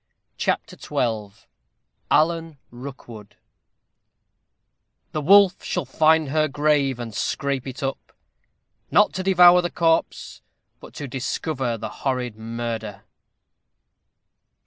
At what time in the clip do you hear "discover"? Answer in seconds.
11.07-11.77